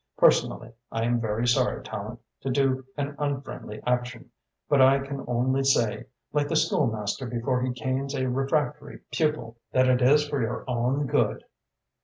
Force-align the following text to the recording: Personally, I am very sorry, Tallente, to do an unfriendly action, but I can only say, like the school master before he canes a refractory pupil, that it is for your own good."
Personally, 0.17 0.71
I 0.91 1.03
am 1.03 1.21
very 1.21 1.47
sorry, 1.47 1.83
Tallente, 1.83 2.17
to 2.41 2.49
do 2.49 2.85
an 2.97 3.13
unfriendly 3.19 3.83
action, 3.85 4.31
but 4.67 4.81
I 4.81 4.97
can 4.97 5.23
only 5.27 5.63
say, 5.63 6.05
like 6.33 6.47
the 6.47 6.55
school 6.55 6.87
master 6.87 7.27
before 7.27 7.61
he 7.61 7.71
canes 7.71 8.15
a 8.15 8.27
refractory 8.27 9.01
pupil, 9.11 9.57
that 9.73 9.87
it 9.87 10.01
is 10.01 10.27
for 10.27 10.41
your 10.41 10.63
own 10.67 11.05
good." 11.05 11.43